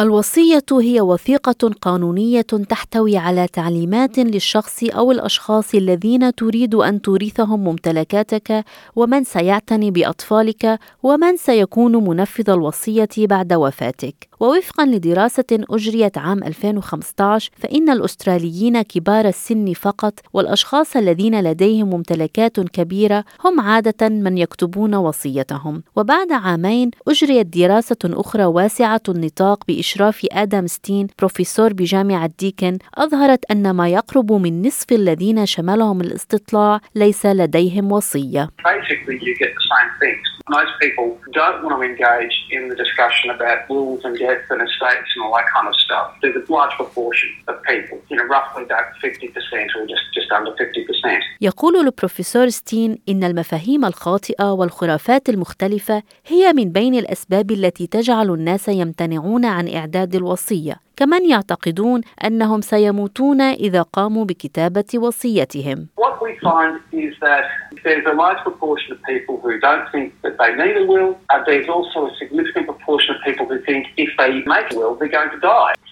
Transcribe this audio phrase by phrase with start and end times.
[0.00, 8.64] الوصية هي وثيقة قانونية تحتوي على تعليمات للشخص أو الأشخاص الذين تريد أن تورثهم ممتلكاتك
[8.96, 14.31] ومن سيعتني بأطفالك ومن سيكون منفذ الوصية بعد وفاتك.
[14.42, 23.24] ووفقا لدراسة أجريت عام 2015 فإن الأستراليين كبار السن فقط والأشخاص الذين لديهم ممتلكات كبيرة
[23.44, 31.06] هم عادة من يكتبون وصيتهم وبعد عامين أجريت دراسة أخرى واسعة النطاق بإشراف آدم ستين
[31.18, 38.48] بروفيسور بجامعة ديكن أظهرت أن ما يقرب من نصف الذين شملهم الاستطلاع ليس لديهم وصية.
[38.64, 39.92] Basically, you get the same.
[40.48, 43.70] Most people don't want to engage in the discussion about
[44.04, 46.06] and death and estates and all that kind of stuff.
[46.22, 50.52] There's a large proportion of people, you know, roughly about 50% or just, just under
[50.52, 51.22] 50%.
[51.40, 58.68] يقول البروفيسور ستين إن المفاهيم الخاطئة والخرافات المختلفة هي من بين الأسباب التي تجعل الناس
[58.68, 65.88] يمتنعون عن إعداد الوصية كمن يعتقدون أنهم سيموتون إذا قاموا بكتابة وصيتهم.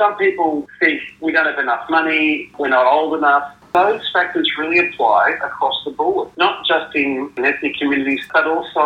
[0.00, 3.59] Some people think we don't have enough money, we're not old enough.
[3.72, 8.82] Those factors really apply across the board, not just in ethnic communities, but also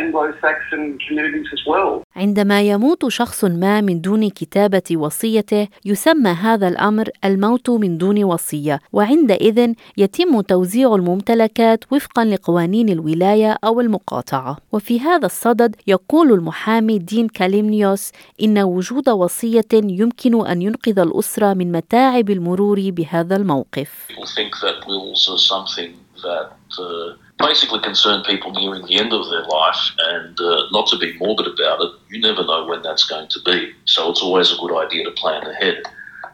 [0.00, 2.02] Anglo-Saxon communities as well.
[2.16, 8.80] عندما يموت شخص ما من دون كتابة وصيته يسمى هذا الأمر الموت من دون وصية
[8.92, 17.28] وعندئذ يتم توزيع الممتلكات وفقا لقوانين الولاية أو المقاطعة وفي هذا الصدد يقول المحامي دين
[17.28, 18.12] كاليمنيوس
[18.42, 24.06] إن وجود وصية يمكن أن ينقذ الأسرة من متاعب المرور بهذا الموقف
[27.38, 31.46] basically concern people nearing the end of their life and uh, not to be morbid
[31.46, 33.72] about it, you never know when that's going to be.
[33.84, 35.82] So it's always a good idea to plan ahead.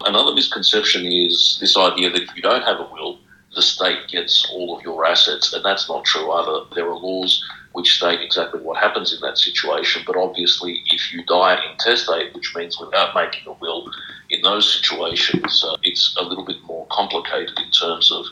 [0.05, 3.19] Another misconception is this idea that if you don't have a will,
[3.55, 6.65] the state gets all of your assets, and that's not true either.
[6.73, 7.43] There are laws
[7.73, 12.53] which state exactly what happens in that situation, but obviously, if you die intestate, which
[12.55, 13.91] means without making a will,
[14.29, 16.62] in those situations, uh, it's a little bit
[16.99, 18.25] complicated in terms of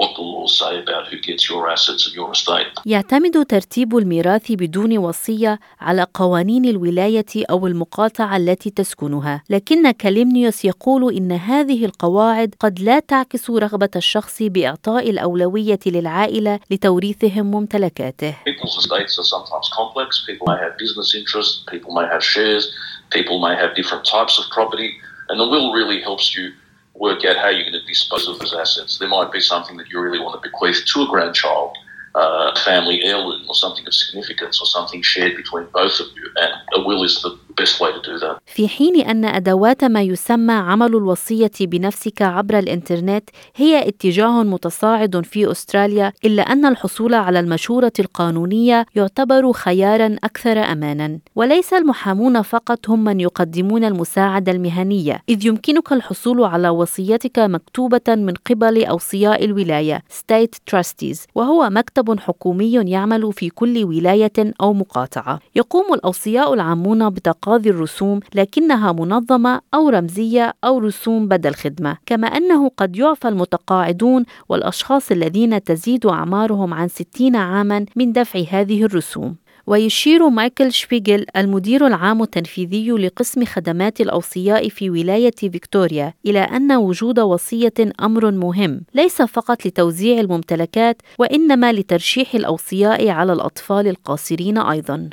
[0.00, 2.72] what the laws say about who gets your assets and your estate.
[2.86, 11.14] يعتمد ترتيب الميراث بدون وصية على قوانين الولاية أو المقاطعة التي تسكنها، لكن كاليمنيوس يقول
[11.14, 18.34] إن هذه القواعد قد لا تعكس رغبة الشخص بإعطاء الأولوية للعائلة لتوريثهم ممتلكاته.
[18.46, 20.24] People's estates are sometimes complex.
[20.26, 21.64] People may have business interests.
[21.70, 22.64] People may have shares.
[23.10, 24.90] People may have different types of property,
[25.28, 26.52] and the will really helps you
[26.98, 28.98] work out how you're going to dispose of those assets.
[28.98, 31.76] There might be something that you really want to bequeath to a grandchild,
[32.14, 36.30] uh, a family heirloom, or something of significance, or something shared between both of you.
[36.36, 38.38] And a will is the best way to do that.
[38.46, 45.50] في حين أن أدوات ما يسمى عمل الوصية بنفسك عبر الإنترنت هي اتجاه متصاعد في
[45.50, 53.04] أستراليا إلا أن الحصول على المشورة القانونية يعتبر خيارا أكثر أمانا وليس المحامون فقط هم
[53.04, 60.74] من يقدمون المساعدة المهنية إذ يمكنك الحصول على وصيتك مكتوبة من قبل أوصياء الولاية State
[60.76, 67.70] Trustees وهو مكتب حكومي يعمل في كل ولاية أو مقاطعة يقوم الأوصياء العامون بتقاضي تقاضي
[67.70, 75.10] الرسوم لكنها منظمة أو رمزية أو رسوم بدل خدمة كما أنه قد يعفى المتقاعدون والأشخاص
[75.10, 79.36] الذين تزيد أعمارهم عن 60 عاما من دفع هذه الرسوم.
[79.68, 87.20] ويشير مايكل شبيغل المدير العام التنفيذي لقسم خدمات الأوصياء في ولاية فيكتوريا إلى أن وجود
[87.20, 95.10] وصية أمر مهم ليس فقط لتوزيع الممتلكات وإنما لترشيح الأوصياء على الأطفال القاصرين أيضا.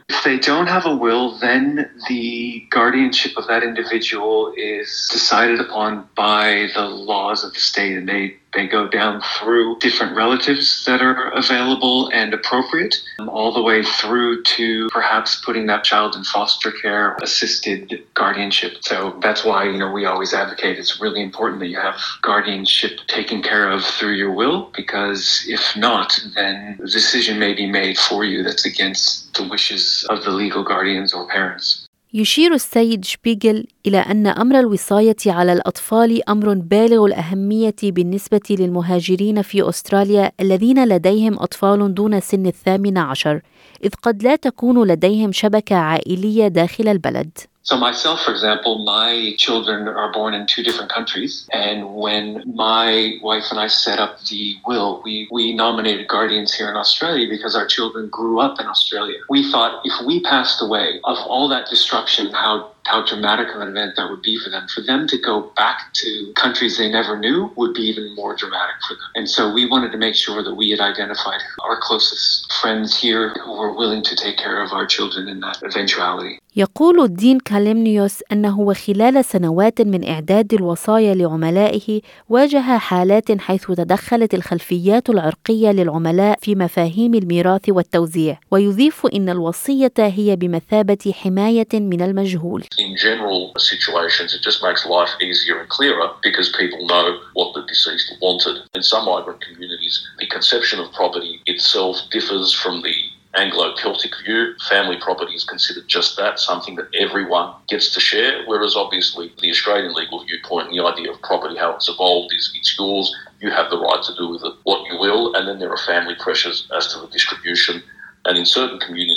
[8.56, 12.96] They go down through different relatives that are available and appropriate,
[13.28, 18.78] all the way through to perhaps putting that child in foster care, assisted guardianship.
[18.82, 23.00] So that's why, you know, we always advocate it's really important that you have guardianship
[23.08, 27.98] taken care of through your will, because if not, then a decision may be made
[27.98, 31.85] for you that's against the wishes of the legal guardians or parents.
[32.18, 39.70] يشير السيد شبيغل إلى أن أمر الوصاية على الأطفال أمر بالغ الأهمية بالنسبة للمهاجرين في
[39.70, 43.42] أستراليا الذين لديهم أطفال دون سن الثامن عشر
[43.84, 47.38] إذ قد لا تكون لديهم شبكة عائلية داخل البلد.
[47.66, 51.50] So myself, for example, my children are born in two different countries.
[51.52, 56.70] And when my wife and I set up the will, we, we nominated guardians here
[56.70, 59.18] in Australia because our children grew up in Australia.
[59.32, 63.70] We thought if we passed away of all that destruction, how how dramatic of an
[63.70, 64.68] event that would be for them.
[64.68, 68.78] For them to go back to countries they never knew would be even more dramatic
[68.88, 69.10] for them.
[69.16, 73.34] And so we wanted to make sure that we had identified our closest friends here
[73.44, 76.40] who were willing to take care of our children in that eventuality.
[76.58, 85.10] يقول الدين كاليمنيوس أنه وخلال سنوات من إعداد الوصايا لعملائه واجه حالات حيث تدخلت الخلفيات
[85.10, 92.98] العرقية للعملاء في مفاهيم الميراث والتوزيع ويضيف أن الوصية هي بمثابة حماية من المجهول In
[92.98, 98.13] general situations, it just makes life easier and clearer because people know what the deceased
[98.22, 98.63] wanted.
[98.74, 102.94] In some migrant communities, the conception of property itself differs from the
[103.36, 108.45] Anglo Celtic view, family property is considered just that, something that everyone gets to share.
[108.45, 112.51] Whereas obviously, the Australian legal viewpoint, and the idea of property, how it's evolved, is
[112.56, 115.60] it's yours, you have the right to do with it what you will, and then
[115.60, 117.83] there are family pressures as to the distribution.
[118.25, 119.15] And in certain communities,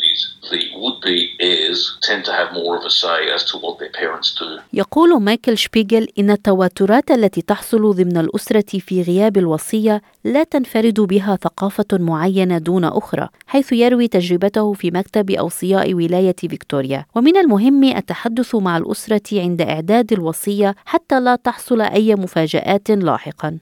[0.50, 3.92] the would be heirs tend to have more of a say as to what their
[4.02, 4.60] parents do.
[4.72, 11.36] يقول مايكل شبيغل إن التوترات التي تحصل ضمن الأسرة في غياب الوصية لا تنفرد بها
[11.36, 18.54] ثقافة معينة دون أخرى، حيث يروي تجربته في مكتب أوصياء ولاية فيكتوريا، ومن المهم التحدث
[18.54, 23.58] مع الأسرة عند إعداد الوصية حتى لا تحصل أي مفاجآت لاحقا.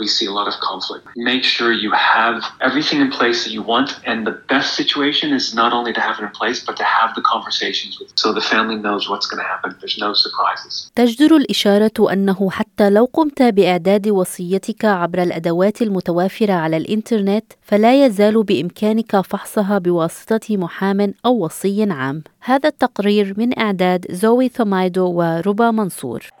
[0.01, 1.03] we see a lot of conflict.
[1.31, 2.37] Make sure you have
[2.67, 6.15] everything in place that you want, and the best situation is not only to have
[6.19, 9.41] it in place, but to have the conversations with, so the family knows what's going
[9.45, 9.69] to happen.
[9.81, 10.73] There's no surprises.
[10.95, 18.43] تجدر الإشارة أنه حتى لو قمت بإعداد وصيتك عبر الأدوات المتوافرة على الإنترنت فلا يزال
[18.43, 22.23] بإمكانك فحصها بواسطة محام أو وصي عام.
[22.41, 26.40] هذا التقرير من إعداد زوي ثومايدو وربا منصور.